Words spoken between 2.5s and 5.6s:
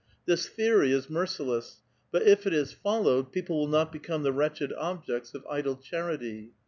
is followed, people will not become the wretched objects of